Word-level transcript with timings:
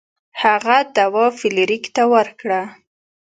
هغه 0.41 0.77
دوا 0.97 1.25
فلیریک 1.37 1.83
ته 1.95 2.03
ورکړه. 2.13 2.61